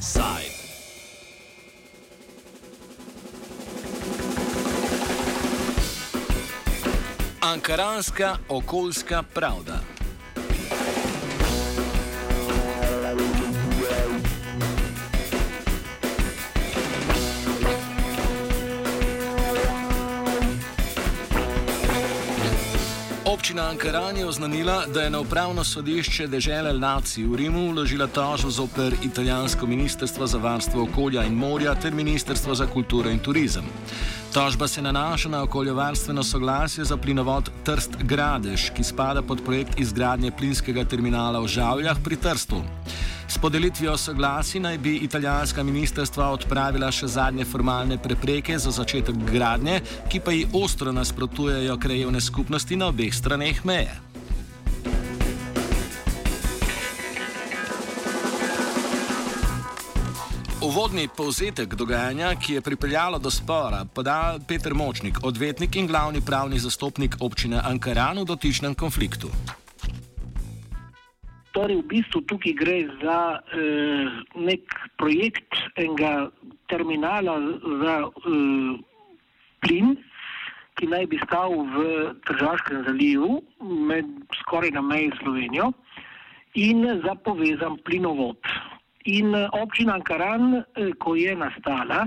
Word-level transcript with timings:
Side. 0.00 0.52
Ankaranska 7.40 8.38
okoljska 8.48 9.22
pravda. 9.22 9.91
Občina 23.24 23.68
Ankaran 23.70 24.16
je 24.16 24.26
oznanila, 24.26 24.86
da 24.86 25.02
je 25.02 25.10
na 25.10 25.20
upravno 25.20 25.64
sodišče 25.64 26.26
dežele 26.26 26.72
Laci 26.72 27.22
v 27.24 27.36
Rimu 27.36 27.70
vložila 27.70 28.06
tožbo 28.06 28.50
zoper 28.50 28.94
italijansko 29.04 29.66
ministrstvo 29.66 30.26
za 30.26 30.38
varstvo 30.38 30.82
okolja 30.82 31.22
in 31.24 31.34
morja 31.34 31.74
ter 31.74 31.94
ministrstvo 31.94 32.54
za 32.54 32.66
kulturo 32.66 33.10
in 33.10 33.18
turizem. 33.18 33.64
Tožba 34.34 34.68
se 34.68 34.82
nanaša 34.82 35.28
na 35.28 35.42
okoljevarstveno 35.42 36.22
soglasje 36.22 36.84
za 36.84 36.96
plinovod 36.96 37.50
Trst 37.64 37.90
Gradež, 38.02 38.70
ki 38.74 38.84
spada 38.84 39.22
pod 39.22 39.44
projekt 39.44 39.80
izgradnje 39.80 40.30
plinskega 40.30 40.84
terminala 40.84 41.40
v 41.40 41.46
Žavljah 41.46 41.96
pri 42.04 42.16
Trstu. 42.16 42.62
S 43.28 43.38
podelitvijo 43.38 43.96
soglasi 43.96 44.60
naj 44.60 44.78
bi 44.78 44.96
italijanska 44.96 45.62
ministrstva 45.62 46.28
odpravila 46.30 46.90
še 46.92 47.06
zadnje 47.06 47.44
formalne 47.44 47.98
prepreke 48.02 48.58
za 48.58 48.70
začetek 48.70 49.16
gradnje, 49.32 49.80
ki 50.08 50.20
pa 50.20 50.32
ji 50.32 50.46
ostro 50.52 50.92
nasprotujejo 50.92 51.78
krajevne 51.78 52.20
skupnosti 52.20 52.76
na 52.76 52.92
obeh 52.92 53.14
straneh 53.14 53.64
meje. 53.64 54.12
Uvodni 60.62 61.08
povzetek 61.16 61.74
dogajanja, 61.74 62.36
ki 62.38 62.54
je 62.54 62.60
pripeljalo 62.60 63.18
do 63.18 63.30
spora, 63.30 63.84
poda 63.84 64.38
Peter 64.48 64.74
Močnik, 64.74 65.18
odvetnik 65.22 65.76
in 65.76 65.86
glavni 65.90 66.20
pravni 66.20 66.58
zastopnik 66.58 67.16
občine 67.20 67.58
Ankaran 67.64 68.22
v 68.22 68.24
dotičnem 68.24 68.74
konfliktu. 68.74 69.30
Torej, 71.52 71.82
v 71.84 71.88
bistvu 71.88 72.24
tukaj 72.24 72.54
gre 72.56 72.78
za 73.02 73.18
eh, 73.52 74.08
nek 74.40 74.64
projekt 74.96 75.52
enega 75.76 76.32
terminala 76.72 77.36
za 77.82 77.96
eh, 78.08 78.72
plin, 79.60 79.96
ki 80.80 80.88
naj 80.88 81.06
bi 81.12 81.20
stal 81.26 81.52
v 81.52 81.76
Tržavskem 82.24 82.84
zalivu, 82.88 83.42
med, 83.60 84.08
skoraj 84.40 84.72
na 84.72 84.80
meji 84.80 85.12
s 85.12 85.20
Slovenijo, 85.20 85.72
in 86.54 86.84
za 87.04 87.14
povezan 87.14 87.76
plinovod. 87.84 88.40
In 89.04 89.34
eh, 89.34 89.48
občina 89.52 89.94
Ankaran, 89.94 90.54
eh, 90.54 90.92
ko 90.98 91.14
je 91.14 91.36
nastala, 91.36 92.06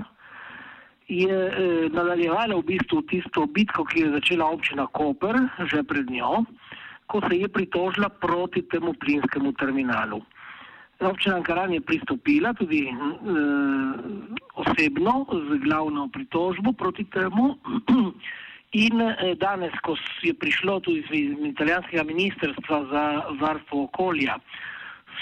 je 1.08 1.28
eh, 1.28 1.88
nadaljevala 1.92 2.56
v 2.56 2.66
bistvu 2.74 3.02
tisto 3.10 3.46
bitko, 3.46 3.84
ki 3.84 4.00
je 4.00 4.14
začela 4.18 4.50
občina 4.50 4.86
Koper 4.86 5.36
že 5.70 5.82
pred 5.82 6.10
njo, 6.10 6.44
ko 7.06 7.20
se 7.28 7.38
je 7.38 7.48
pritožila 7.48 8.08
proti 8.08 8.62
temu 8.62 8.94
plinskemu 8.94 9.52
terminalu. 9.52 10.22
Občina 11.00 11.36
Ankaran 11.36 11.72
je 11.72 11.80
pristopila 11.80 12.54
tudi 12.54 12.88
eh, 12.88 12.94
osebno 14.54 15.26
z 15.28 15.58
glavno 15.60 16.08
pritožbo 16.08 16.72
proti 16.72 17.04
temu. 17.04 17.56
In 18.72 19.00
eh, 19.00 19.34
danes, 19.36 19.72
ko 19.84 19.96
je 20.22 20.34
prišlo 20.34 20.80
tudi 20.80 21.04
iz 21.10 21.36
italijanskega 21.52 22.02
ministrstva 22.04 22.78
za 22.90 23.04
varstvo 23.40 23.84
okolja, 23.84 24.38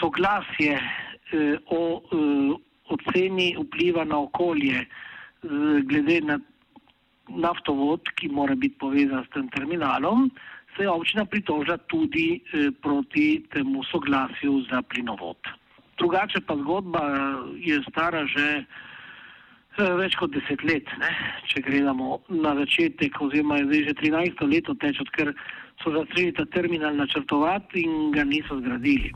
soglasje 0.01 0.79
eh, 0.79 1.59
o 1.67 2.01
eh, 2.01 2.55
oceni 2.95 3.55
vpliva 3.59 4.05
na 4.05 4.19
okolje 4.19 4.79
eh, 4.79 4.89
glede 5.83 6.21
na 6.21 6.39
naftovod, 7.29 8.05
ki 8.21 8.29
mora 8.29 8.55
biti 8.55 8.77
povezan 8.79 9.25
s 9.25 9.33
tem 9.33 9.49
terminalom, 9.49 10.29
se 10.77 10.83
je 10.83 10.91
občina 10.91 11.25
pritožila 11.25 11.77
tudi 11.87 12.41
eh, 12.41 12.71
proti 12.83 13.45
temu 13.53 13.85
soglasju 13.85 14.63
za 14.71 14.83
plinovod. 14.83 15.37
Drugače 15.99 16.41
pa 16.41 16.57
zgodba 16.57 17.03
je 17.59 17.83
stara 17.91 18.27
že 18.27 18.65
eh, 19.79 19.93
več 19.99 20.17
kot 20.19 20.35
deset 20.35 20.63
let, 20.65 20.87
ne? 20.99 21.11
če 21.47 21.63
gledamo 21.63 22.21
na 22.29 22.55
začetek, 22.63 23.21
oziroma 23.21 23.59
je 23.63 23.69
zdaj 23.71 23.85
že 23.85 23.95
13 24.03 24.49
leto 24.51 24.75
teč, 24.75 25.01
odkar 25.01 25.35
so 25.83 25.95
začeli 25.95 26.33
ta 26.33 26.45
terminal 26.55 26.95
načrtovati 26.97 27.83
in 27.83 28.11
ga 28.15 28.25
niso 28.25 28.59
zgradili. 28.61 29.15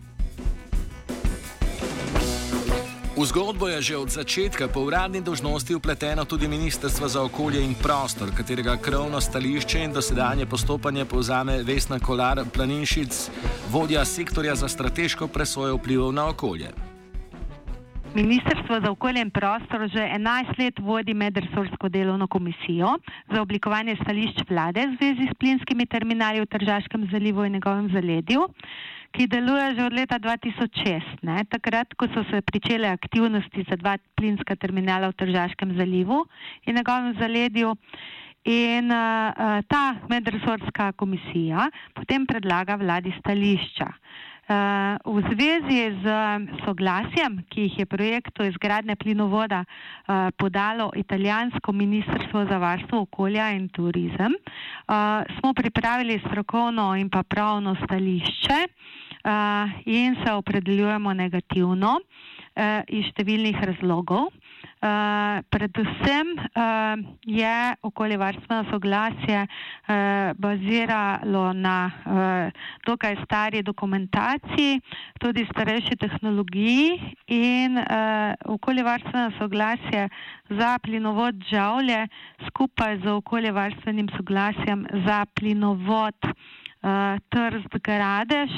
V 3.19 3.27
zgodbo 3.27 3.67
je 3.67 3.83
že 3.83 3.95
od 3.99 4.15
začetka 4.15 4.71
po 4.71 4.87
uradni 4.87 5.19
dožnosti 5.19 5.75
upleteno 5.75 6.23
tudi 6.23 6.47
Ministrstvo 6.47 7.11
za 7.11 7.27
okolje 7.27 7.59
in 7.59 7.75
prostor, 7.75 8.31
katerega 8.31 8.79
krovno 8.79 9.19
stališče 9.19 9.83
in 9.83 9.91
dosedanje 9.91 10.47
postopanje 10.47 11.03
povzame 11.03 11.67
Vesna 11.67 11.99
Kolar 11.99 12.47
Planinšic, 12.47 13.11
vodja 13.75 14.07
sektorja 14.07 14.55
za 14.55 14.71
strateško 14.71 15.27
presojo 15.35 15.83
vplivov 15.83 16.15
na 16.15 16.31
okolje. 16.31 16.71
Ministrstvo 18.15 18.87
za 18.87 18.91
okolje 18.95 19.21
in 19.21 19.35
prostor 19.35 19.91
že 19.91 19.99
11 19.99 20.55
let 20.63 20.79
vodi 20.79 21.15
medresorsko 21.15 21.89
delovno 21.91 22.31
komisijo 22.31 23.03
za 23.35 23.43
oblikovanje 23.43 23.99
stališč 23.99 24.47
vlade 24.47 24.87
v 24.87 24.95
zvezi 24.95 25.27
s 25.27 25.35
plinskimi 25.35 25.91
terminali 25.91 26.39
v 26.41 26.47
Tržaškem 26.47 27.11
zalivu 27.11 27.45
in 27.45 27.59
njegovem 27.59 27.91
zaledju 27.91 28.47
ki 29.13 29.27
deluje 29.27 29.75
že 29.75 29.87
od 29.87 29.93
leta 29.93 30.19
2006, 30.19 31.23
ne? 31.23 31.45
takrat, 31.49 31.95
ko 31.95 32.09
so 32.13 32.25
se 32.31 32.43
pričele 32.43 32.89
aktivnosti 32.89 33.65
za 33.69 33.77
dva 33.77 33.97
plinska 34.17 34.57
terminala 34.57 35.09
v 35.09 35.19
Tržaškem 35.19 35.77
zalivu 35.77 36.27
in 36.67 36.77
njegovem 36.77 37.15
zaledju. 37.19 37.77
In 38.49 38.89
uh, 38.89 39.61
ta 39.69 39.85
medresorska 40.09 40.93
komisija 40.93 41.69
potem 41.93 42.25
predlaga 42.27 42.79
vladi 42.81 43.13
stališča. 43.19 43.89
Uh, 44.49 44.97
v 45.05 45.21
zvezi 45.29 45.93
z 46.01 46.05
soglasjem, 46.65 47.45
ki 47.53 47.69
jih 47.69 47.75
je 47.79 47.87
projektu 47.87 48.49
izgradne 48.49 48.97
plinovoda 48.97 49.61
uh, 49.61 50.33
podalo 50.41 50.89
italijansko 50.97 51.73
ministrstvo 51.73 52.47
za 52.49 52.57
varstvo 52.57 53.05
okolja 53.05 53.51
in 53.53 53.69
turizem, 53.69 54.33
uh, 54.33 55.21
smo 55.37 55.53
pripravili 55.53 56.17
strokovno 56.25 56.97
in 56.97 57.11
pa 57.13 57.23
pravno 57.23 57.77
stališče 57.85 58.59
in 59.85 60.17
se 60.25 60.33
opredeljujemo 60.33 61.13
negativno 61.13 61.99
iz 62.89 63.11
številnih 63.11 63.59
razlogov. 63.61 64.31
Uh, 64.79 65.43
predvsem 65.51 66.27
uh, 66.39 66.95
je 67.27 67.75
okoljevarstveno 67.83 68.65
soglasje 68.71 69.41
uh, 69.43 69.97
baziralo 70.39 71.53
na 71.53 71.91
uh, 72.07 72.53
dokaj 72.87 73.17
stari 73.25 73.63
dokumentaciji, 73.63 74.81
tudi 75.19 75.47
starejši 75.51 75.97
tehnologiji 75.97 77.01
in 77.27 77.79
uh, 77.79 77.85
okoljevarstveno 78.45 79.33
soglasje 79.39 80.09
za 80.51 80.79
plinovod 80.79 81.35
žavlje 81.51 82.07
skupaj 82.47 82.99
z 83.03 83.11
okoljevarstvenim 83.11 84.09
soglasjem 84.17 84.87
za 85.07 85.27
plinovod. 85.35 86.15
uh, 86.23 86.31
trst 87.31 87.73
gradež 87.83 88.53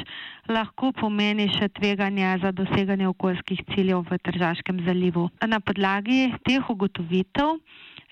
lahko 0.48 0.92
pomeni 0.92 1.48
še 1.48 1.68
tveganje 1.68 2.38
za 2.42 2.52
doseganje 2.52 3.08
okoljskih 3.08 3.62
ciljev 3.72 4.04
v 4.10 4.18
Tržaškem 4.18 4.84
zalivu. 4.86 5.30
Na 5.46 5.60
podlagi 5.60 6.32
teh 6.44 6.70
ugotovitev 6.70 7.56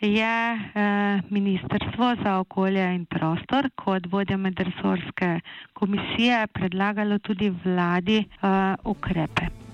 je 0.01 0.35
eh, 0.55 1.21
Ministrstvo 1.31 2.15
za 2.25 2.39
okolje 2.41 2.95
in 2.95 3.07
prostor 3.07 3.71
kot 3.75 4.07
vodja 4.07 4.37
medresorske 4.37 5.41
komisije 5.73 6.47
predlagalo 6.53 7.19
tudi 7.19 7.51
vladi 7.51 8.23
eh, 8.25 8.75
ukrepe. 8.85 9.68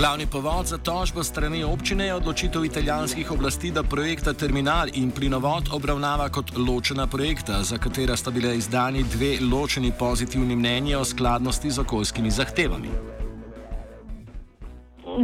Glavni 0.00 0.24
povod 0.32 0.64
za 0.66 0.78
tožbo 0.80 1.20
strani 1.20 1.60
občine 1.64 2.06
je 2.08 2.14
odločitev 2.14 2.64
italijanskih 2.64 3.32
oblasti, 3.32 3.68
da 3.70 3.82
projekta 3.84 4.32
terminal 4.32 4.88
in 4.96 5.10
plinovod 5.12 5.68
obravnava 5.76 6.28
kot 6.32 6.56
ločena 6.56 7.04
projekta, 7.06 7.60
za 7.62 7.76
katera 7.76 8.16
sta 8.16 8.30
bile 8.30 8.56
izdani 8.56 9.02
dve 9.04 9.36
ločeni 9.52 9.92
pozitivni 9.98 10.56
mnenji 10.56 10.94
o 10.96 11.04
skladnosti 11.04 11.70
z 11.70 11.78
okoljskimi 11.84 12.30
zahtevami. 12.30 12.88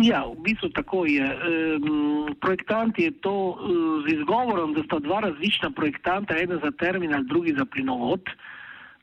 Ja, 0.05 0.21
v 0.29 0.45
bistvu 0.45 0.69
tako 0.77 1.07
je. 1.09 1.25
Um, 1.25 2.37
projektant 2.41 2.99
je 2.99 3.11
to 3.25 3.33
uh, 3.33 3.57
z 4.05 4.13
izgovorom, 4.13 4.77
da 4.77 4.85
sta 4.85 5.01
dva 5.01 5.25
različna 5.25 5.71
projektanta, 5.71 6.37
eden 6.37 6.61
za 6.61 6.71
terminal, 6.77 7.25
drugi 7.25 7.57
za 7.57 7.65
plinovod, 7.65 8.29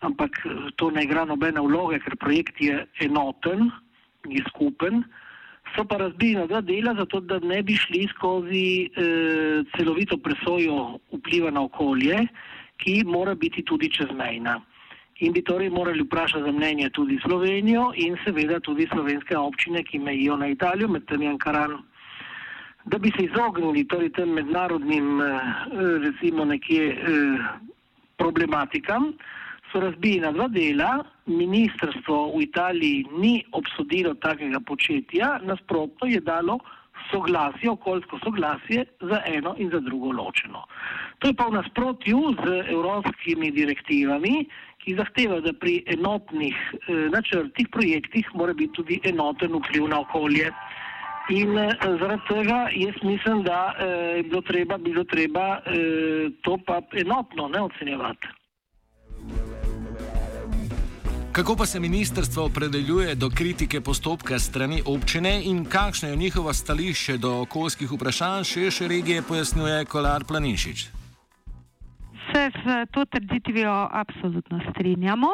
ampak 0.06 0.38
to 0.76 0.94
ne 0.94 1.10
igra 1.10 1.26
nobene 1.26 1.66
vloge, 1.66 1.98
ker 2.06 2.14
projekt 2.22 2.62
je 2.62 2.86
enoten, 3.02 3.74
je 4.30 4.46
skupen 4.54 5.02
so 5.76 5.86
pa 5.86 5.98
razbili 5.98 6.36
na 6.36 6.46
dva 6.46 6.62
dela, 6.62 6.96
zato 6.98 7.20
da 7.20 7.40
ne 7.40 7.64
bi 7.64 7.76
šli 7.76 8.08
skozi 8.16 8.90
eh, 8.96 9.64
celovito 9.78 10.18
presojo 10.18 11.00
vpliva 11.12 11.52
na 11.52 11.62
okolje, 11.62 12.28
ki 12.78 13.04
mora 13.06 13.36
biti 13.36 13.64
tudi 13.64 13.90
čezmejna. 13.90 14.62
In 15.20 15.32
bi 15.34 15.44
torej 15.44 15.70
morali 15.70 16.04
vprašati 16.04 16.44
za 16.44 16.52
mnenje 16.52 16.90
tudi 16.90 17.20
Slovenijo 17.26 17.92
in 17.96 18.18
seveda 18.26 18.60
tudi 18.60 18.88
slovenske 18.92 19.38
občine, 19.38 19.84
ki 19.84 20.00
mejijo 20.00 20.38
na 20.38 20.48
Italijo, 20.48 20.88
med 20.88 21.06
tem 21.06 21.28
Ankaran. 21.28 21.78
Da 22.86 22.98
bi 22.98 23.12
se 23.16 23.24
izognili 23.24 23.88
torej 23.88 24.10
tem 24.12 24.30
mednarodnim, 24.30 25.22
eh, 25.22 25.40
recimo 26.04 26.46
nekje 26.46 26.90
eh, 26.92 27.46
problematikam, 28.18 29.14
so 29.72 29.80
razbili 29.80 30.20
na 30.20 30.32
dva 30.32 30.48
dela. 30.48 31.04
Ministrstvo 31.26 32.36
v 32.36 32.44
Italiji 32.44 33.06
ni 33.18 33.44
obsodilo 33.52 34.14
takega 34.14 34.60
početja, 34.60 35.40
nasprotno 35.44 36.08
je 36.08 36.20
dalo 36.20 36.60
soglasje, 37.12 37.70
okoljsko 37.70 38.20
soglasje 38.24 38.86
za 39.02 39.22
eno 39.26 39.56
in 39.58 39.70
za 39.70 39.80
drugo 39.80 40.12
ločeno. 40.12 40.66
To 41.20 41.28
je 41.28 41.34
pa 41.34 41.48
v 41.48 41.58
nasprotju 41.58 42.36
z 42.44 42.70
evropskimi 42.70 43.52
direktivami, 43.52 44.46
ki 44.84 44.96
zahteva, 45.00 45.40
da 45.40 45.54
pri 45.54 45.84
enotnih 45.88 46.56
eh, 46.56 47.08
načrtih, 47.10 47.68
projektih 47.72 48.28
mora 48.36 48.54
biti 48.54 48.74
tudi 48.76 49.00
enoten 49.04 49.56
vpliv 49.56 49.88
na 49.88 50.04
okolje. 50.04 50.52
In 51.30 51.58
eh, 51.58 51.72
zaradi 52.00 52.22
tega 52.28 52.68
jaz 52.76 52.96
mislim, 53.04 53.44
da 53.44 53.74
eh, 53.80 53.88
je 54.18 54.24
bilo 54.24 54.42
treba, 54.42 54.78
bilo 54.78 55.04
treba 55.04 55.62
eh, 55.66 56.30
to 56.44 56.58
pa 56.66 56.82
enotno 56.92 57.48
ne 57.48 57.62
ocenjevati. 57.62 58.28
Kako 61.34 61.56
pa 61.56 61.66
se 61.66 61.80
ministrstvo 61.80 62.46
opredeljuje 62.46 63.16
do 63.16 63.30
kritike 63.30 63.82
postopka 63.82 64.40
strani 64.40 64.82
občine 64.86 65.42
in 65.46 65.66
kakšno 65.66 66.10
je 66.10 66.16
njihovo 66.16 66.54
stališče 66.54 67.18
do 67.18 67.42
okoljskih 67.42 67.92
vprašanj 67.92 68.44
širše 68.44 68.88
regije, 68.88 69.22
pojasnjuje 69.22 69.86
Kolar 69.86 70.24
Planišič. 70.24 70.84
Se 72.30 72.52
s 72.54 72.92
to 72.92 73.06
trditvijo 73.06 73.90
absolutno 73.92 74.60
strinjamo. 74.72 75.28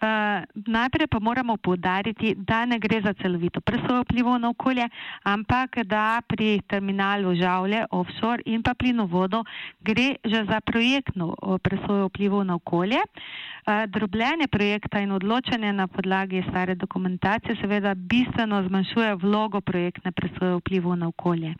Uh, 0.00 0.40
najprej 0.54 1.06
pa 1.12 1.18
moramo 1.20 1.56
povdariti, 1.56 2.34
da 2.34 2.64
ne 2.64 2.78
gre 2.78 3.02
za 3.04 3.12
celovito 3.20 3.60
presojo 3.60 4.00
vplivov 4.00 4.40
na 4.40 4.48
okolje, 4.48 4.88
ampak 5.28 5.84
da 5.84 6.22
pri 6.24 6.62
terminalu 6.64 7.34
žavlje, 7.36 7.84
offshore 7.90 8.40
in 8.46 8.62
pa 8.62 8.72
plinovodu 8.74 9.42
gre 9.84 10.16
že 10.24 10.44
za 10.48 10.60
projektno 10.64 11.36
presojo 11.60 12.08
vplivov 12.08 12.44
na 12.48 12.56
okolje. 12.56 12.96
Uh, 13.04 13.84
drobljenje 13.92 14.48
projekta 14.48 15.04
in 15.04 15.12
odločanje 15.12 15.72
na 15.72 15.86
podlagi 15.86 16.44
stare 16.48 16.74
dokumentacije 16.74 17.60
seveda 17.60 17.94
bistveno 17.94 18.62
zmanjšuje 18.68 19.14
vlogo 19.14 19.60
projektne 19.60 20.12
presoje 20.12 20.56
vplivov 20.64 20.96
na 20.96 21.08
okolje. 21.12 21.54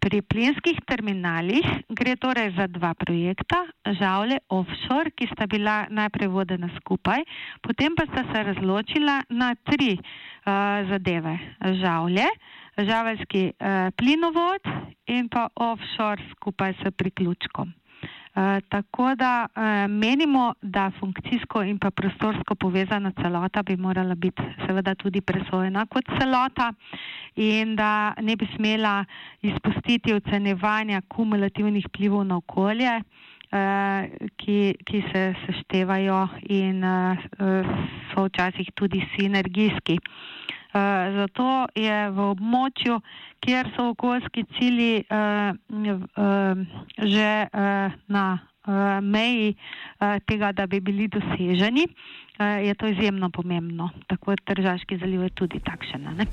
Pri 0.00 0.20
plinskih 0.22 0.78
terminalih 0.86 1.64
gre 1.88 2.14
torej 2.20 2.52
za 2.56 2.66
dva 2.70 2.92
projekta, 2.94 3.64
žavlje 3.98 4.38
offshore, 4.52 5.10
ki 5.16 5.28
sta 5.32 5.48
bila 5.50 5.86
najprej 5.90 6.30
vodena 6.30 6.68
skupaj, 6.76 7.24
potem 7.64 7.96
pa 7.96 8.06
sta 8.10 8.26
se 8.30 8.42
razločila 8.50 9.16
na 9.30 9.54
tri 9.66 9.96
uh, 9.96 10.84
zadeve. 10.90 11.38
Žavlje, 11.80 12.28
žaveljski 12.76 13.42
uh, 13.56 13.88
plinovod 13.96 14.62
in 15.08 15.32
pa 15.32 15.48
offshore 15.54 16.22
skupaj 16.36 16.76
s 16.82 16.92
priključkom. 16.96 17.72
Uh, 18.36 18.60
tako 18.68 19.14
da 19.14 19.46
uh, 19.48 19.62
menimo, 19.90 20.54
da 20.62 20.90
funkcijsko 21.00 21.62
in 21.62 21.78
pa 21.78 21.90
prostorsko 21.90 22.54
povezana 22.54 23.12
celota 23.22 23.62
bi 23.62 23.76
morala 23.76 24.14
biti 24.14 24.42
seveda 24.66 24.94
tudi 24.94 25.20
presojena 25.20 25.86
kot 25.86 26.04
celota 26.18 26.72
in 27.36 27.76
da 27.76 28.14
ne 28.20 28.36
bi 28.36 28.48
smela 28.56 29.04
izpustiti 29.40 30.12
ocenevanja 30.12 31.00
kumulativnih 31.08 31.88
plivov 31.88 32.26
na 32.26 32.36
okolje, 32.36 32.98
uh, 33.00 34.28
ki, 34.36 34.74
ki 34.84 35.02
se 35.12 35.22
seštevajo 35.46 36.28
in 36.48 36.84
uh, 36.84 37.16
so 38.12 38.28
včasih 38.28 38.68
tudi 38.74 39.00
sinergijski. 39.16 39.96
Uh, 40.76 40.82
zato 41.16 41.66
je 41.72 42.10
v 42.12 42.20
območju, 42.20 42.98
kjer 43.40 43.70
so 43.72 43.86
okoljski 43.94 44.42
cilji 44.58 45.04
uh, 45.08 45.56
uh, 45.72 46.58
že 47.00 47.28
na 48.12 48.26
meji 49.00 49.54
tega, 50.26 50.48
da 50.52 50.64
bi 50.66 50.80
bili 50.80 51.06
doseženi, 51.06 51.84
je 52.66 52.74
to 52.74 52.88
izjemno 52.90 53.30
pomembno. 53.30 53.90
Tako 54.10 54.34
da 54.34 54.54
Tržaški 54.54 54.98
zaliv 54.98 55.22
je 55.22 55.28
tudi 55.38 55.60
takšen. 55.62 56.08
Ne? 56.18 56.26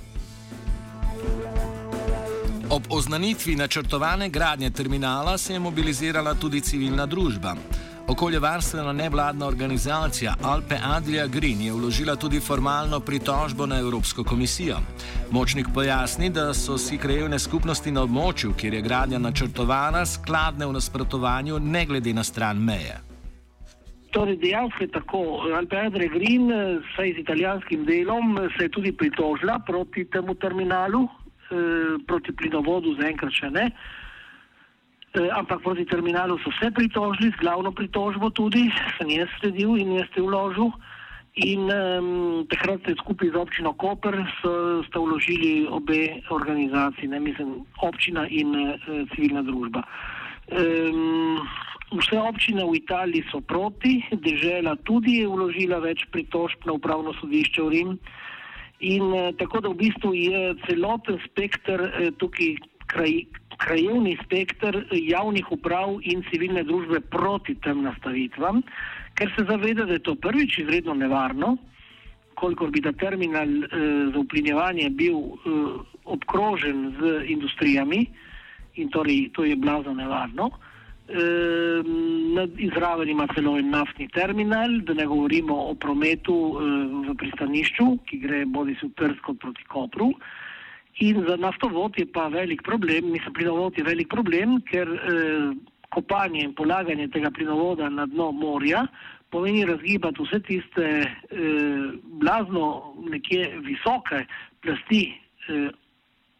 Ob 2.73 2.89
oznanitvi 2.89 3.55
načrtovane 3.55 4.29
gradnje 4.29 4.69
terminala 4.69 5.37
se 5.37 5.53
je 5.53 5.59
mobilizirala 5.59 6.33
tudi 6.33 6.61
civilna 6.61 7.05
družba. 7.05 7.53
Okoljevarstvena 8.07 8.93
nevladna 8.93 9.47
organizacija 9.47 10.33
Alpe 10.43 10.75
Adria 10.95 11.27
Green 11.27 11.61
je 11.61 11.73
vložila 11.73 12.15
tudi 12.15 12.39
formalno 12.39 12.99
pritožbo 12.99 13.65
na 13.65 13.79
Evropsko 13.79 14.23
komisijo. 14.23 14.77
Močnik 15.31 15.67
pojasni, 15.73 16.29
da 16.29 16.53
so 16.53 16.77
si 16.77 16.97
krajevne 16.97 17.39
skupnosti 17.39 17.91
na 17.91 18.03
območju, 18.03 18.51
kjer 18.59 18.73
je 18.73 18.81
gradnja 18.81 19.19
načrtovana, 19.19 20.05
skladne 20.05 20.67
v 20.67 20.75
nasprotovanju, 20.75 21.59
ne 21.59 21.85
glede 21.85 22.13
na 22.13 22.23
stran 22.23 22.59
meje. 22.59 22.99
Torej, 24.11 24.35
dejansko 24.37 24.83
je 24.83 24.91
tako. 24.91 25.23
Alpe 25.55 25.79
Adria 25.87 26.09
Green, 26.11 26.51
saj 26.95 27.13
z 27.13 27.23
italijanskim 27.23 27.85
delom, 27.85 28.37
se 28.57 28.65
je 28.65 28.69
tudi 28.69 28.91
pritožila 28.91 29.59
proti 29.67 30.05
temu 30.05 30.35
terminalu, 30.35 31.07
eh, 31.07 32.03
proti 32.07 32.35
plinovodu, 32.35 32.97
zaenkrat 32.99 33.31
še 33.31 33.49
ne. 33.49 33.65
Eh, 33.71 34.02
ampak 35.13 35.61
proti 35.61 35.85
terminalu 35.85 36.39
so 36.41 36.49
se 36.57 36.71
pritožili, 36.71 37.29
z 37.31 37.41
glavno 37.41 37.71
pritožbo 37.71 38.29
tudi, 38.33 38.71
sem 38.97 39.09
jaz 39.09 39.29
sledil 39.39 39.77
in 39.77 39.93
jaz 40.01 40.09
ste 40.09 40.21
vložil. 40.25 40.73
In 41.33 41.65
um, 41.65 42.45
takrat 42.45 42.85
ste 42.85 42.93
skupaj 43.01 43.33
z 43.33 43.37
občino 43.37 43.73
Koper 43.73 44.13
ste 44.85 44.97
vložili 44.97 45.65
obe 45.65 46.21
organizaciji, 46.29 47.09
ne 47.09 47.19
mislim, 47.19 47.65
občina 47.81 48.29
in 48.29 48.53
uh, 48.53 48.77
civilna 49.13 49.41
družba. 49.41 49.81
Um, 50.53 51.41
vse 51.97 52.21
občine 52.21 52.61
v 52.61 52.77
Italiji 52.77 53.25
so 53.33 53.41
proti, 53.41 54.05
država 54.13 54.77
tudi 54.85 55.25
je 55.25 55.29
vložila 55.29 55.81
več 55.81 56.05
pritožb 56.13 56.69
na 56.69 56.77
upravno 56.77 57.17
sodišče 57.17 57.61
v 57.65 57.69
Rim. 57.69 57.91
In 58.85 59.09
uh, 59.09 59.33
tako 59.41 59.65
da 59.65 59.73
v 59.73 59.89
bistvu 59.89 60.13
je 60.13 60.53
celoten 60.69 61.17
spektr 61.33 61.81
uh, 61.81 62.13
tukaj 62.21 62.61
kraj, 62.93 63.25
krajevni 63.57 64.17
spektr 64.23 64.85
javnih 64.91 65.51
uprav 65.51 65.99
in 66.01 66.23
civilne 66.31 66.63
družbe 66.63 67.01
proti 67.13 67.55
tem 67.55 67.83
nastavitvam, 67.83 68.61
ker 69.17 69.31
se 69.35 69.45
zaveda, 69.49 69.85
da 69.85 69.97
je 69.97 70.05
to 70.07 70.15
prvič 70.15 70.57
izredno 70.63 70.93
nevarno, 70.93 71.57
kolikor 72.39 72.71
bi 72.71 72.81
ta 72.81 72.91
terminal 72.91 73.47
eh, 73.47 73.69
za 74.13 74.19
uplinjevanje 74.19 74.89
bil 74.89 75.17
eh, 75.17 75.63
obkrožen 76.03 76.93
z 76.99 77.15
industrijami 77.31 78.05
in 78.75 78.89
torej 78.89 79.29
to 79.33 79.45
je 79.45 79.55
blazno 79.55 79.93
nevarno. 79.93 80.49
Eh, 81.07 81.83
izraven 82.57 83.09
ima 83.09 83.27
celo 83.35 83.57
en 83.59 83.69
naftni 83.69 84.07
terminal, 84.07 84.79
da 84.87 84.93
ne 84.93 85.05
govorimo 85.05 85.55
o 85.69 85.75
prometu 85.75 86.33
eh, 86.33 87.09
v 87.09 87.15
pristanišču, 87.19 87.97
ki 88.07 88.17
gre 88.23 88.45
bodi 88.45 88.75
si 88.79 88.87
v 88.87 88.95
Trsko 88.97 89.35
proti 89.35 89.67
Kopru. 89.67 90.09
Eh, 90.09 90.42
In 91.01 91.25
za 91.27 91.35
naftovod 91.35 91.97
je 91.97 92.05
pa 92.05 92.27
velik 92.27 92.61
problem, 92.61 93.11
mislim, 93.11 93.33
plinovod 93.33 93.77
je 93.77 93.83
velik 93.83 94.09
problem, 94.09 94.59
ker 94.61 94.87
eh, 94.87 95.55
kopanje 95.89 96.43
in 96.43 96.53
polaganje 96.53 97.07
tega 97.07 97.31
plinovoda 97.31 97.89
na 97.89 98.05
dno 98.05 98.31
morja 98.31 98.85
pomeni 99.33 99.65
razgibati 99.65 100.21
vse 100.21 100.39
tiste 100.39 100.85
eh, 100.85 101.09
blazno 102.21 102.93
nekje 103.09 103.57
visoke 103.65 104.25
plasti 104.61 105.03
eh, 105.47 105.69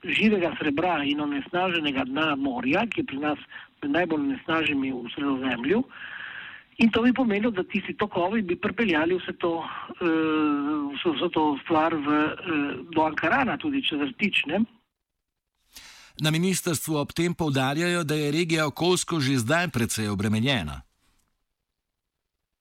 živega 0.03 0.53
srebra 0.59 0.99
in 1.03 1.21
onesnaženega 1.21 2.05
dna 2.05 2.35
morja, 2.35 2.85
ki 2.91 3.01
je 3.01 3.05
pri 3.05 3.21
nas 3.23 3.39
med 3.81 3.95
najbolj 3.97 4.27
onesnaženimi 4.27 4.91
v 4.93 5.11
sredozemlju. 5.15 5.83
In 6.77 6.89
to 6.89 7.01
bi 7.01 7.13
pomenilo, 7.13 7.51
da 7.51 7.63
tisti 7.63 7.93
tokovi 7.97 8.41
bi 8.41 8.55
pripeljali 8.59 9.17
vse 9.17 9.35
to, 9.37 9.57
uh, 9.59 10.93
vse 11.03 11.29
to 11.33 11.43
stvar 11.63 11.93
v, 11.93 12.07
uh, 12.07 12.71
do 12.95 13.03
Ankarana, 13.05 13.57
tudi 13.57 13.83
če 13.85 13.99
zrtične. 14.01 14.63
Na 16.21 16.31
ministrstvu 16.31 16.97
ob 16.97 17.13
tem 17.13 17.33
povdarjajo, 17.33 18.03
da 18.03 18.15
je 18.15 18.31
regija 18.31 18.67
okoljsko 18.67 19.19
že 19.19 19.37
zdaj 19.41 19.69
precej 19.73 20.09
obremenjena. 20.09 20.81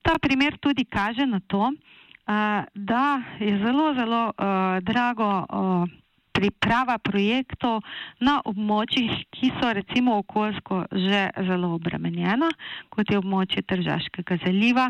Ta 0.03 0.19
primer 0.19 0.57
tudi 0.61 0.85
kaže 0.85 1.27
na 1.27 1.41
to, 1.47 1.73
uh, 1.73 2.65
da 2.75 3.23
je 3.41 3.59
zelo, 3.65 3.95
zelo 3.95 4.23
uh, 4.29 4.81
drago 4.85 5.31
uh, 5.45 6.02
priprava 6.43 6.99
projektov 6.99 7.81
na 8.21 8.41
območjih, 8.49 9.15
ki 9.31 9.53
so 9.61 9.71
recimo 9.79 10.19
okoljsko 10.25 10.83
že 10.91 11.29
zelo 11.47 11.75
obremenjena, 11.79 12.51
kot 12.91 13.11
je 13.11 13.21
območje 13.21 13.63
Tržaškega 13.71 14.41
zaliva, 14.43 14.89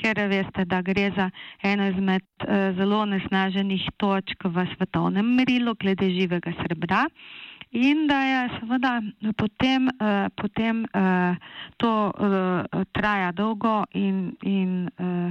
ker 0.00 0.20
veste, 0.30 0.66
da 0.68 0.82
gre 0.84 1.08
za 1.16 1.30
eno 1.64 1.88
izmed 1.88 2.26
uh, 2.44 2.72
zelo 2.76 3.04
nesnaženih 3.08 3.88
točk 4.00 4.44
v 4.44 4.66
svetovnem 4.74 5.36
merilu 5.40 5.74
glede 5.80 6.10
živega 6.12 6.52
srebra. 6.60 7.06
In 7.70 8.08
da 8.10 8.18
je 8.26 8.38
seveda 8.58 8.96
potem, 9.38 9.86
uh, 9.94 10.26
potem 10.34 10.82
uh, 10.90 11.36
to 11.78 12.10
uh, 12.10 12.82
traja 12.92 13.30
dolgo 13.32 13.84
in, 13.94 14.34
in 14.42 14.90
uh, 14.98 15.30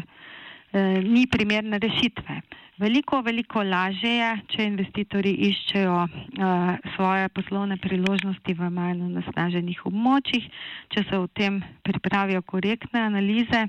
uh, 0.72 1.04
ni 1.04 1.28
primerne 1.28 1.80
rešitve. 1.84 2.40
Veliko, 2.80 3.18
veliko 3.20 3.60
lažje 3.60 4.10
je, 4.16 4.28
če 4.54 4.66
investitorji 4.70 5.34
iščejo 5.50 5.96
uh, 6.00 6.70
svoje 6.96 7.28
poslovne 7.36 7.76
priložnosti 7.76 8.54
v 8.56 8.68
manj 8.72 9.02
nasnaženih 9.18 9.82
območjih, 9.90 10.46
če 10.96 11.02
se 11.10 11.18
v 11.20 11.26
tem 11.36 11.58
pripravijo 11.84 12.40
korektne 12.48 13.02
analize 13.10 13.66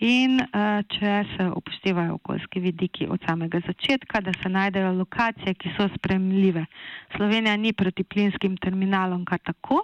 in 0.00 0.40
uh, 0.40 0.80
če 0.88 1.18
se 1.34 1.48
upoštevajo 1.52 2.14
okoljski 2.16 2.62
vidiki 2.64 3.08
od 3.12 3.20
samega 3.28 3.60
začetka, 3.66 4.22
da 4.24 4.32
se 4.40 4.48
najdejo 4.48 4.94
lokacije, 5.02 5.52
ki 5.60 5.74
so 5.76 5.90
spremljive. 5.98 6.64
Slovenija 7.12 7.58
ni 7.60 7.74
proti 7.76 8.06
plinskim 8.08 8.56
terminalom 8.56 9.26
kar 9.28 9.42
tako, 9.44 9.82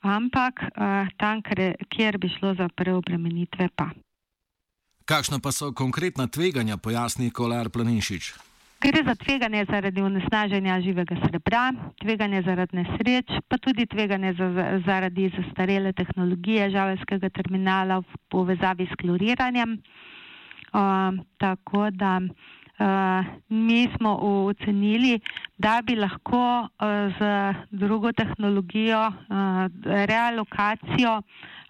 ampak 0.00 0.64
uh, 0.70 1.12
tam, 1.20 1.44
kjer 1.44 2.16
bi 2.16 2.32
šlo 2.38 2.54
za 2.56 2.70
preobremenitve, 2.72 3.68
pa. 3.76 3.90
Kakšna 5.12 5.44
pa 5.44 5.52
so 5.52 5.76
konkretna 5.76 6.24
tveganja, 6.24 6.80
pojasni 6.80 7.28
Kolar 7.28 7.68
Planinšič? 7.68 8.32
Gre 8.80 9.00
za 9.04 9.12
tveganje 9.12 9.66
zaradi 9.68 10.00
onesnaženja 10.00 10.80
živega 10.80 11.18
srebra, 11.20 11.68
tveganje 12.00 12.40
zaradi 12.48 12.80
nesreč, 12.80 13.28
pa 13.44 13.60
tudi 13.60 13.84
tveganje 13.84 14.32
za, 14.40 14.48
zaradi 14.88 15.28
zastarele 15.36 15.92
tehnologije 15.92 16.70
žavelskega 16.72 17.28
terminala 17.28 18.00
v 18.00 18.20
povezavi 18.32 18.88
s 18.88 18.96
kloriranjem. 18.96 19.76
Uh, 20.72 21.20
tako 21.36 21.90
da 21.92 22.16
uh, 22.24 23.36
mi 23.52 23.92
smo 23.92 24.16
ocenili, 24.48 25.20
da 25.60 25.82
bi 25.84 26.00
lahko 26.00 26.64
uh, 26.64 27.12
z 27.20 27.20
drugo 27.68 28.16
tehnologijo, 28.16 29.12
uh, 29.12 29.68
realokacijo, 30.08 31.20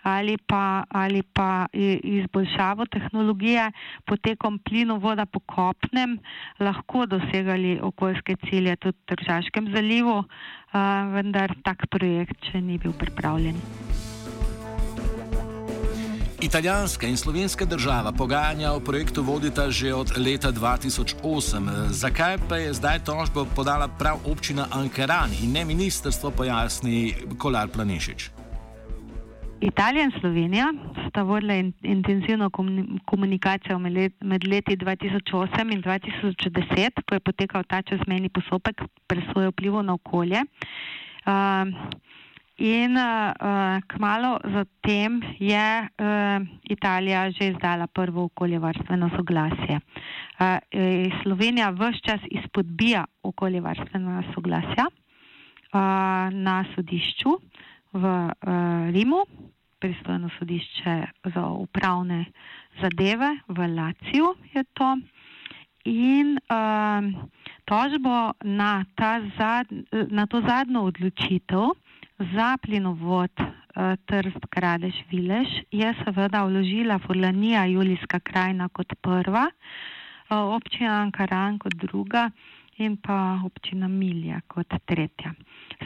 ali 0.02 0.36
pa, 0.46 0.84
ali 0.88 1.22
pa 1.22 1.66
izboljšavo 2.02 2.86
tehnologije 2.86 3.72
potekom 4.04 4.58
plinovoda 4.58 5.26
po 5.26 5.40
kopnem 5.40 6.18
lahko 6.60 7.06
dosegali 7.06 7.78
okoljske 7.82 8.36
cilje 8.48 8.76
tudi 8.76 8.98
v 8.98 9.14
Tržaškem 9.14 9.68
zalivu, 9.74 10.24
vendar 11.14 11.54
tak 11.64 11.86
projekt 11.90 12.50
še 12.50 12.60
ni 12.60 12.78
bil 12.78 12.92
pripravljen. 12.92 13.56
Italijanska 16.42 17.06
in 17.06 17.16
slovenska 17.16 17.64
država 17.64 18.12
pogajanja 18.12 18.72
o 18.72 18.80
projektu 18.80 19.22
vodita 19.22 19.70
že 19.70 19.94
od 19.94 20.18
leta 20.18 20.52
2008. 20.52 21.70
Zakaj 21.90 22.38
pa 22.48 22.56
je 22.56 22.74
zdaj 22.74 23.04
tožbo 23.04 23.46
podala 23.56 23.88
prav 23.88 24.18
občina 24.26 24.66
Ankaran 24.70 25.30
in 25.42 25.52
ne 25.52 25.64
ministrstvo, 25.64 26.30
pojasni 26.30 27.14
Kolar 27.38 27.68
Planišič? 27.68 28.41
Italija 29.62 30.04
in 30.04 30.12
Slovenija 30.20 30.66
sta 31.08 31.22
vodila 31.22 31.54
in, 31.54 31.72
intenzivno 31.82 32.50
komunikacijo 33.04 33.78
med 33.78 34.46
leti 34.46 34.76
2008 34.76 35.72
in 35.72 35.82
2010, 35.82 37.02
ko 37.08 37.14
je 37.14 37.20
potekal 37.20 37.64
ta 37.64 37.82
čezmejni 37.82 38.28
postopek 38.28 38.82
presoje 39.06 39.48
vplivu 39.48 39.82
na 39.82 39.94
okolje. 39.94 40.42
Uh, 41.26 41.70
in 42.58 42.96
uh, 42.96 43.78
kmalo 43.86 44.40
zatem 44.44 45.22
je 45.38 45.80
uh, 45.80 46.46
Italija 46.62 47.30
že 47.30 47.48
izdala 47.48 47.86
prvo 47.86 48.24
okoljevarstveno 48.24 49.10
soglasje. 49.16 49.80
Uh, 50.40 50.58
Slovenija 51.22 51.70
vse 51.70 52.00
čas 52.02 52.20
izpodbija 52.30 53.04
okoljevarstvena 53.22 54.22
soglasja 54.34 54.86
uh, 54.86 55.80
na 56.32 56.64
sodišču 56.74 57.38
v 57.92 58.04
uh, 58.04 58.90
Rimu, 58.92 59.51
pristojno 59.82 60.30
sodišče 60.38 60.94
za 61.34 61.46
upravne 61.46 62.24
zadeve 62.80 63.30
v 63.48 63.66
Laciju 63.74 64.34
je 64.54 64.62
to. 64.78 64.96
In 65.84 66.38
uh, 66.38 67.02
tožbo 67.64 68.30
na, 68.44 68.84
zad, 69.38 69.66
na 69.90 70.26
to 70.26 70.40
zadnjo 70.46 70.86
odločitev 70.86 71.74
za 72.18 72.56
plinovod 72.62 73.30
uh, 73.40 73.98
Trst 74.06 74.46
Kradež 74.50 74.94
Vilež 75.10 75.50
je 75.74 75.94
seveda 76.04 76.44
vložila 76.46 77.02
Furlanija 77.02 77.66
Julijska 77.66 78.20
krajina 78.20 78.68
kot 78.68 78.94
prva, 79.02 79.50
uh, 79.50 80.54
občina 80.54 81.02
Ankaran 81.02 81.58
kot 81.58 81.74
druga 81.74 82.30
in 82.76 82.96
pa 82.96 83.40
občina 83.44 83.88
Milja 83.88 84.40
kot 84.46 84.74
tretja. 84.84 85.34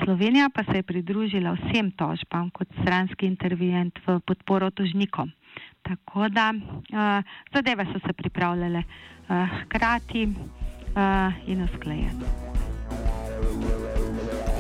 Slovenija 0.05 0.51
pa 0.55 0.65
se 0.65 0.79
je 0.79 0.83
pridružila 0.83 1.57
vsem 1.57 1.91
tožbam 1.91 2.51
kot 2.51 2.69
stranski 2.83 3.27
intervjent 3.27 3.99
v 4.07 4.21
podporo 4.21 4.71
tožnikom. 4.71 5.33
Tako 5.83 6.29
da 6.29 6.53
uh, 6.53 7.25
zadeve 7.55 7.85
so 7.85 7.99
se 8.07 8.13
pripravljale 8.13 8.83
uh, 8.83 9.49
hkrati 9.63 10.27
uh, 10.27 11.49
in 11.49 11.63
usklajeno. 11.63 12.21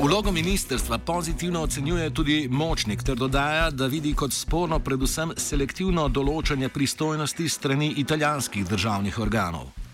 Vlogo 0.02 0.32
ministerstva 0.32 0.98
pozitivno 0.98 1.62
ocenjuje 1.62 2.10
tudi 2.14 2.48
močnik, 2.50 3.02
ter 3.02 3.16
dodaja, 3.16 3.70
da 3.70 3.86
vidi 3.86 4.12
kot 4.14 4.32
sporno 4.32 4.78
predvsem 4.78 5.32
selektivno 5.36 6.08
določanje 6.08 6.68
pristojnosti 6.68 7.48
strani 7.48 7.94
italijanskih 8.04 8.68
državnih 8.68 9.18
organov. 9.18 9.85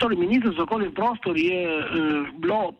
Torej, 0.00 0.16
ministrstvo 0.16 0.56
za 0.56 0.62
okolje 0.62 0.86
in 0.86 0.94
prostor 0.96 1.36
je 1.36 1.60
uh, 1.76 1.84
bilo 2.40 2.72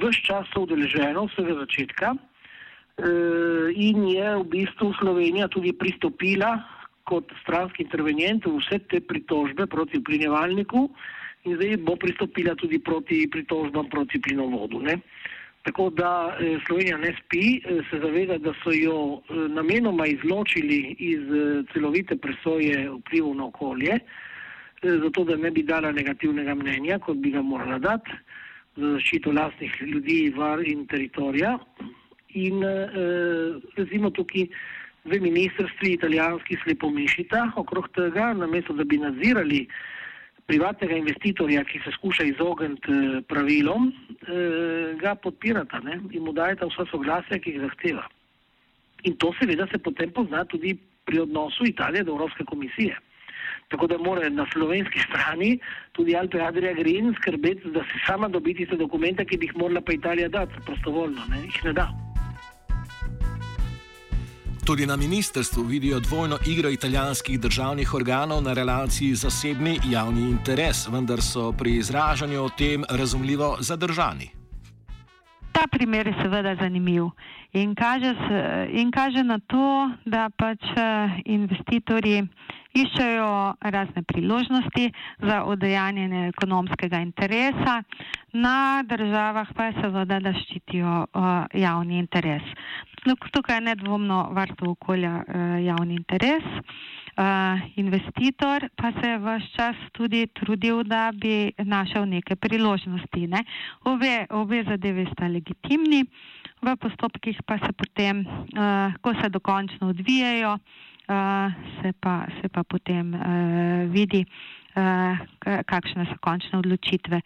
vse 0.00 0.20
čas 0.24 0.48
udeleženo, 0.56 1.26
vsega 1.28 1.58
začetka, 1.60 2.14
uh, 2.16 3.68
in 3.76 4.08
je 4.08 4.36
v 4.40 4.44
bistvu 4.48 4.94
Slovenija 4.96 5.48
tudi 5.52 5.74
pristopila 5.76 6.56
kot 7.04 7.28
stranski 7.42 7.84
intervenient 7.84 8.48
v 8.48 8.56
vse 8.56 8.80
te 8.88 9.00
pritožbe 9.04 9.66
proti 9.68 10.00
plinjevalniku 10.00 10.88
in 11.44 11.60
zdaj 11.60 11.76
bo 11.84 12.00
pristopila 12.00 12.56
tudi 12.56 12.80
proti 12.80 13.28
pritožbam 13.28 13.92
proti 13.92 14.16
plinovodu. 14.24 14.80
Ne? 14.80 14.98
Tako 15.68 15.90
da 15.90 16.36
eh, 16.40 16.56
Slovenija 16.64 16.96
ne 16.96 17.12
spi, 17.20 17.60
eh, 17.60 17.84
se 17.90 18.00
zaveda, 18.00 18.38
da 18.38 18.56
so 18.64 18.72
jo 18.72 19.20
eh, 19.20 19.48
namenoma 19.52 20.06
izločili 20.06 20.96
iz 20.98 21.20
eh, 21.20 21.64
celovite 21.72 22.16
presoje 22.16 22.88
vplivov 22.88 23.36
na 23.36 23.52
okolje. 23.52 24.00
Eh, 24.00 24.32
zato 24.84 25.24
da 25.24 25.36
ne 25.36 25.50
bi 25.50 25.62
dala 25.62 25.92
negativnega 25.92 26.54
mnenja, 26.54 26.98
kot 26.98 27.16
bi 27.16 27.30
ga 27.30 27.42
morala 27.42 27.78
dati 27.78 28.12
za 28.76 28.94
zaščito 28.96 29.32
lastnih 29.32 29.74
ljudi, 29.82 30.32
var 30.36 30.62
in 30.66 30.86
teritorija. 30.86 31.58
In 32.34 32.64
eh, 32.66 33.60
recimo 33.76 34.10
tukaj 34.10 34.48
dve 35.04 35.20
ministrstvi 35.20 35.92
italijanski 35.92 36.56
slepo 36.64 36.90
mišita 36.90 37.50
okrog 37.56 37.88
tega, 37.94 38.32
namesto 38.34 38.72
da 38.72 38.84
bi 38.84 38.98
nadzirali 38.98 39.66
privatnega 40.46 40.96
investitorja, 40.96 41.64
ki 41.64 41.80
se 41.84 41.92
skuša 41.94 42.26
izogniti 42.28 42.92
eh, 42.92 43.20
pravilom, 43.28 43.88
eh, 43.88 44.96
ga 45.00 45.14
podpirata 45.14 45.80
ne? 45.84 46.00
in 46.10 46.24
mu 46.24 46.32
dajeta 46.32 46.66
vsa 46.66 46.88
soglasja, 46.90 47.38
ki 47.38 47.54
jih 47.54 47.64
zahteva. 47.68 48.04
In 49.04 49.16
to 49.20 49.32
seveda 49.38 49.66
se 49.70 49.78
potem 49.78 50.10
pozna 50.10 50.44
tudi 50.44 50.76
pri 51.04 51.20
odnosu 51.20 51.66
Italije 51.68 52.04
do 52.04 52.12
Evropske 52.12 52.44
komisije. 52.44 52.96
Tako 53.68 53.86
da 53.86 53.98
mora 53.98 54.28
na 54.28 54.46
slovenski 54.52 55.00
strani 55.08 55.58
tudi 55.92 56.16
Alpe 56.16 56.40
Adria 56.40 56.72
Green 56.72 57.14
skrbeti, 57.20 57.70
da 57.70 57.80
se 57.80 58.00
sama 58.06 58.28
dobi 58.28 58.54
tiste 58.54 58.76
dokumente, 58.76 59.24
ki 59.24 59.36
bi 59.36 59.46
jih 59.46 59.56
morala 59.56 59.80
pa 59.80 59.92
Italija 59.92 60.28
dati 60.28 60.52
prostovoljno, 60.66 61.20
ne? 61.30 61.42
jih 61.42 61.64
ne 61.64 61.72
da. 61.72 61.88
Tudi 64.66 64.86
na 64.86 64.96
ministrstvu 64.96 65.62
vidijo 65.62 66.00
dvojno 66.00 66.38
igro 66.46 66.70
italijanskih 66.70 67.40
državnih 67.40 67.94
organov 67.94 68.42
na 68.42 68.52
relaciji 68.52 69.14
zasebni 69.14 69.78
javni 69.90 70.30
interes, 70.30 70.88
vendar 70.88 71.22
so 71.22 71.52
pri 71.52 71.76
izražanju 71.76 72.42
o 72.42 72.48
tem 72.48 72.84
razumljivo 72.88 73.56
zadržani. 73.60 74.30
Ta 75.52 75.66
primer 75.70 76.06
je 76.06 76.14
seveda 76.22 76.54
zanimiv 76.54 77.04
in 77.52 77.74
kaže, 77.74 78.14
se, 78.28 78.68
in 78.72 78.90
kaže 78.90 79.22
na 79.22 79.38
to, 79.38 79.90
da 80.04 80.30
pač 80.36 80.62
eh, 80.76 81.20
investitorji 81.24 82.26
iščejo 82.74 83.54
razne 83.60 84.02
priložnosti 84.02 84.90
za 85.22 85.42
odejanjenje 85.44 86.28
ekonomskega 86.28 87.00
interesa, 87.00 87.82
na 88.32 88.82
državah 88.82 89.52
pa 89.54 89.70
je 89.70 89.76
seveda, 89.80 90.18
da 90.20 90.32
ščitijo 90.34 90.94
uh, 91.06 91.30
javni 91.54 91.98
interes. 92.02 92.42
Tukaj 93.04 93.56
je 93.56 93.66
nedvomno 93.70 94.28
varstvo 94.34 94.74
okolja 94.74 95.14
uh, 95.22 95.56
javni 95.64 96.00
interes. 96.00 96.44
Uh, 97.14 97.60
investitor 97.78 98.64
pa 98.74 98.90
se 98.96 99.08
je 99.08 99.18
vse 99.22 99.50
čas 99.54 99.76
tudi 99.92 100.26
trudil, 100.34 100.82
da 100.82 101.12
bi 101.14 101.52
našel 101.58 102.08
neke 102.10 102.34
priložnosti. 102.36 103.28
Ne? 103.30 103.44
Obe, 103.84 104.26
obe 104.30 104.64
zadeve 104.66 105.06
sta 105.12 105.28
legitimni, 105.30 106.02
v 106.62 106.74
postopkih 106.76 107.38
pa 107.46 107.58
se 107.62 107.70
potem, 107.72 108.24
uh, 108.26 108.98
ko 109.00 109.14
se 109.20 109.30
dokončno 109.30 109.92
odvijajo, 109.94 110.56
uh, 110.58 110.93
se, 111.06 111.92
pa, 112.00 112.26
se 112.40 112.48
pa 112.48 112.64
potem 112.64 113.14
uh, 113.14 113.92
vidi, 113.92 114.24
uh, 114.24 115.20
kakšne 115.44 116.06
so 116.08 116.18
končne 116.24 116.58
odločitve. 116.58 117.20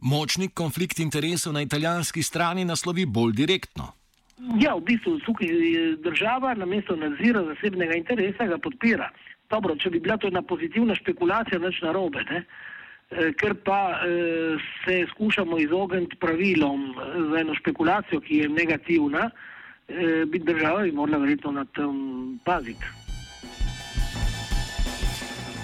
Močni 0.00 0.48
konflikt 0.54 1.00
interesov 1.02 1.52
na 1.52 1.62
italijanski 1.62 2.22
strani 2.22 2.64
naslovi 2.64 3.06
bolj 3.06 3.34
direktno. 3.34 3.92
Ja, 4.62 4.76
v 4.78 4.84
bistvu 4.86 5.18
tukaj 5.26 5.50
država 6.04 6.54
namesto 6.54 6.96
nadzira 6.96 7.42
zasebnega 7.42 7.96
interesa 7.98 8.46
ga 8.46 8.58
podpira. 8.62 9.10
Dobro, 9.50 9.74
če 9.76 9.90
bi 9.90 10.00
bila 10.00 10.16
to 10.16 10.28
ena 10.28 10.42
pozitivna 10.42 10.94
špekulacija, 10.94 11.58
nič 11.58 11.80
narobe, 11.82 12.22
ne? 12.30 12.44
E, 13.08 13.32
ker 13.40 13.56
pa 13.64 13.80
e, 13.96 14.58
se 14.84 15.00
skušamo 15.10 15.58
izogniti 15.58 16.18
pravilom 16.20 16.92
za 17.32 17.40
eno 17.40 17.56
špekulacijo, 17.58 18.20
ki 18.20 18.42
je 18.44 18.48
negativna, 18.52 19.30
e, 19.88 20.24
bi 20.26 20.38
država 20.38 20.82
bi 20.82 20.92
morala 20.92 21.18
verjetno 21.18 21.52
na 21.52 21.64
tem 21.64 22.38
paziti. 22.44 22.84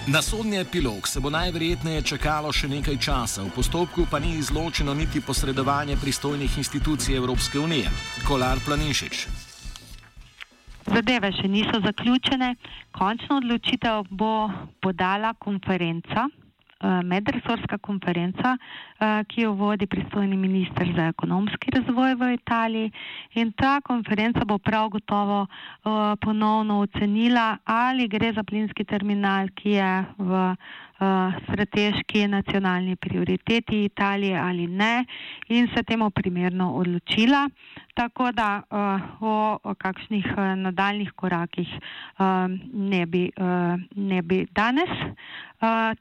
Na 0.07 0.21
sodni 0.21 0.57
epilog 0.57 1.07
se 1.07 1.19
bo 1.19 1.29
najverjetneje 1.29 2.01
čakalo 2.01 2.51
še 2.53 2.67
nekaj 2.69 2.97
časa, 3.01 3.41
v 3.41 3.49
postopku 3.55 4.05
pa 4.11 4.19
ni 4.19 4.35
izločeno 4.37 4.93
niti 4.93 5.21
posredovanje 5.21 5.97
pristojnih 5.97 6.57
institucij 6.57 7.17
Evropske 7.17 7.59
unije. 7.59 7.89
Kolar 8.27 8.61
Planišič. 8.65 9.25
Zadeve 10.85 11.31
še 11.33 11.49
niso 11.49 11.81
zaključene. 11.81 12.55
Končno 12.93 13.41
odločitev 13.41 14.05
bo 14.09 14.49
podala 14.81 15.33
konferenca 15.33 16.29
Eh, 16.29 16.44
medresorska 17.03 17.77
konferenca, 17.77 18.57
eh, 18.99 19.23
ki 19.27 19.41
jo 19.41 19.53
vodi 19.53 19.87
pristojni 19.87 20.37
minister 20.37 20.91
za 20.95 21.07
ekonomski 21.07 21.71
razvoj 21.71 22.15
v 22.15 22.33
Italiji. 22.33 22.91
In 23.33 23.51
ta 23.51 23.81
konferenca 23.81 24.45
bo 24.45 24.57
prav 24.57 24.89
gotovo 24.89 25.47
eh, 25.47 26.15
ponovno 26.21 26.79
ocenila, 26.79 27.57
ali 27.65 28.07
gre 28.07 28.33
za 28.33 28.43
plinski 28.43 28.83
terminal, 28.83 29.47
ki 29.55 29.69
je 29.69 30.05
v 30.17 30.55
strateški 31.43 32.27
nacionalni 32.27 32.95
prioriteti 32.95 33.85
Italije 33.85 34.39
ali 34.39 34.67
ne 34.67 35.05
in 35.47 35.67
se 35.75 35.83
temu 35.83 36.09
primerno 36.09 36.73
odločila. 36.73 37.49
Tako 37.93 38.31
da 38.31 38.61
o, 39.19 39.57
kakšnih 39.77 40.25
nadaljnih 40.55 41.11
korakih 41.11 41.67
ne 42.73 43.05
bi, 43.05 43.31
ne 43.95 44.21
bi 44.21 44.47
danes 44.51 44.89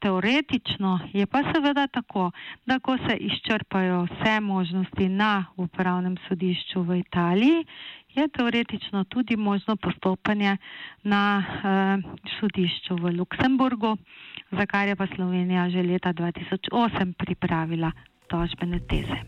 teoretično 0.00 1.00
je 1.12 1.26
pa 1.26 1.42
seveda 1.52 1.86
tako, 1.86 2.30
da 2.66 2.78
ko 2.78 2.96
se 2.96 3.16
izčrpajo 3.16 4.02
vse 4.02 4.40
možnosti 4.40 5.08
na 5.08 5.44
upravnem 5.56 6.16
sodišču 6.28 6.82
v 6.82 6.98
Italiji, 6.98 7.64
je 8.14 8.28
teoretično 8.28 9.04
tudi 9.04 9.36
možno 9.36 9.76
postopanje 9.76 10.56
na 11.02 11.44
uh, 11.44 12.12
sodišču 12.40 12.96
v 12.96 13.16
Luksemburgu, 13.18 13.96
za 14.50 14.66
kar 14.66 14.88
je 14.88 14.96
pa 14.96 15.06
Slovenija 15.16 15.70
že 15.70 15.82
leta 15.82 16.12
2008 16.12 17.12
pripravila 17.12 17.92
tožbene 18.28 18.80
teze. 18.80 19.18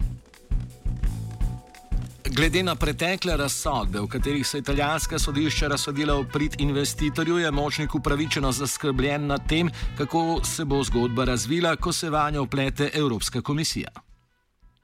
Glede 2.31 2.63
na 2.63 2.75
pretekle 2.75 3.37
razsodbe, 3.37 4.01
v 4.01 4.09
katerih 4.09 4.47
so 4.47 4.59
italijanska 4.59 5.19
sodišča 5.19 5.69
razsodila 5.69 6.19
v 6.21 6.27
prid 6.33 6.61
investitorju, 6.61 7.39
je 7.39 7.51
močnik 7.51 7.95
upravičeno 7.95 8.53
zaskrbljen 8.53 9.27
nad 9.27 9.49
tem, 9.49 9.71
kako 9.99 10.41
se 10.45 10.65
bo 10.65 10.83
zgodba 10.85 11.25
razvila, 11.25 11.77
ko 11.77 11.93
se 11.93 12.11
vanjo 12.11 12.43
vplete 12.43 12.91
Evropska 12.95 13.43
komisija. 13.43 14.06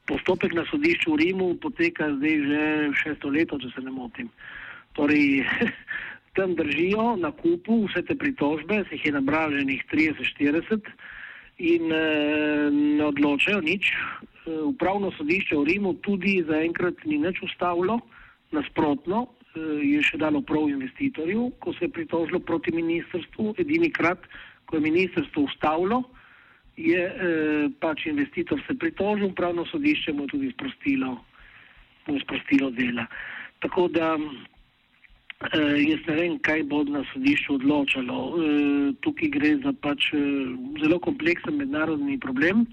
Postopek 0.09 0.53
na 0.53 0.65
sodišču 0.67 1.13
v 1.13 1.19
Rimu 1.21 1.47
poteka 1.63 2.09
zdaj 2.19 2.35
že 2.49 2.61
šesto 3.03 3.31
leto, 3.31 3.59
če 3.59 3.71
se 3.75 3.81
ne 3.81 3.91
motim. 3.91 4.27
Torej, 4.97 5.47
tam 6.37 6.55
držijo 6.59 7.15
na 7.21 7.31
kupu 7.31 7.85
vse 7.87 8.03
te 8.03 8.15
pritožbe, 8.15 8.83
se 8.89 8.99
jih 8.99 9.05
je 9.05 9.15
nabraženih 9.15 9.81
30-40 9.91 10.91
in 11.63 11.91
e, 11.93 12.03
ne 12.73 13.03
odločajo 13.05 13.61
nič, 13.61 13.93
Eh, 14.43 14.51
upravno 14.51 15.11
sodišče 15.15 15.55
v 15.55 15.63
Rimu 15.63 15.93
tudi 16.03 16.43
zaenkrat 16.43 17.05
ni 17.07 17.15
nič 17.17 17.39
ustavilo, 17.47 18.01
nasprotno 18.51 19.23
eh, 19.55 19.59
je 19.87 20.01
še 20.03 20.19
dalo 20.19 20.41
prav 20.43 20.67
investitorju, 20.67 21.45
ko 21.63 21.71
se 21.73 21.87
je 21.87 21.95
pritožilo 21.95 22.43
proti 22.43 22.75
ministrstvu. 22.75 23.55
Edini 23.63 23.87
krat, 23.87 24.19
ko 24.67 24.75
je 24.75 24.83
ministrstvo 24.83 25.47
ustavilo, 25.47 26.03
je 26.77 27.03
eh, 27.05 27.69
pač 27.79 28.05
investitor 28.05 28.61
se 28.67 28.77
pritožil, 28.79 29.27
upravno 29.31 29.65
sodišče 29.65 30.13
mu 30.13 30.23
je 30.23 30.33
tudi 30.35 30.51
sprostilo, 30.51 31.17
mu 32.07 32.19
sprostilo 32.19 32.71
dela. 32.71 33.05
Tako 33.59 33.87
da 33.87 34.17
jaz 35.53 35.99
ne 36.07 36.15
vem, 36.15 36.39
kaj 36.39 36.63
bo 36.71 36.83
na 36.87 37.03
sodišču 37.11 37.57
odločalo. 37.59 38.17
Tukaj 39.03 39.29
gre 39.35 39.51
za 39.63 39.73
pač 39.83 40.09
zelo 40.79 40.99
kompleksen 41.03 41.57
mednarodni 41.59 42.19
problem. 42.19 42.63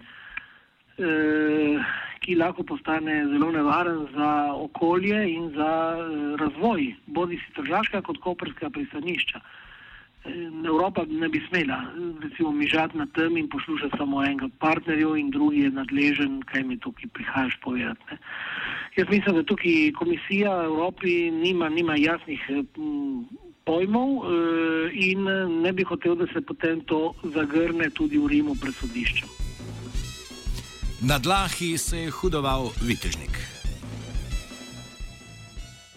Eh, 1.01 1.79
ki 2.21 2.35
lahko 2.37 2.63
postane 2.69 3.15
zelo 3.33 3.49
nevaren 3.55 4.03
za 4.13 4.53
okolje 4.53 5.21
in 5.33 5.49
za 5.55 5.73
eh, 5.97 6.37
razvoj, 6.37 6.95
bodi 7.07 7.39
si 7.41 7.55
tržaška 7.57 8.03
kot 8.05 8.19
koperska 8.21 8.69
pristanišča. 8.71 9.41
Eh, 9.41 9.70
Evropa 10.67 11.05
ne 11.09 11.29
bi 11.29 11.41
smela, 11.49 11.81
recimo, 12.23 12.53
mižati 12.53 12.99
na 12.99 13.07
tem 13.07 13.37
in 13.37 13.49
poslušati 13.49 13.97
samo 13.97 14.25
enega 14.25 14.49
partnerja, 14.59 15.17
in 15.17 15.31
drugi 15.31 15.61
je 15.61 15.71
nadležen, 15.71 16.43
kaj 16.43 16.63
mi 16.63 16.79
tukaj 16.79 17.09
prihajaš 17.15 17.57
povedati. 17.65 18.01
Ne. 18.11 18.19
Jaz 18.97 19.09
mislim, 19.11 19.37
da 19.37 19.43
tukaj 19.43 19.93
komisija 19.99 20.65
Evropi 20.65 21.31
nima, 21.31 21.69
nima 21.69 21.97
jasnih 21.97 22.41
m, 22.51 23.25
pojmov 23.65 24.11
e, 24.11 24.91
in 24.93 25.25
ne 25.63 25.73
bi 25.73 25.83
hotel, 25.83 26.15
da 26.15 26.27
se 26.33 26.41
potem 26.41 26.81
to 26.81 27.15
zagrne 27.25 27.91
tudi 27.91 28.19
v 28.19 28.27
Rimu 28.27 28.55
pred 28.61 28.75
sodiščem. 28.75 29.29
Na 31.01 31.19
dlahi 31.19 31.79
se 31.79 31.99
je 31.99 32.11
hudoval 32.11 32.69
vitežnik. 32.85 33.60